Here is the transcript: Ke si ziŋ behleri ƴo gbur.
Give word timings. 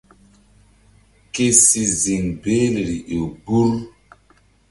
Ke 1.33 1.45
si 1.63 1.81
ziŋ 2.01 2.23
behleri 2.41 2.97
ƴo 3.09 3.23
gbur. 3.45 3.73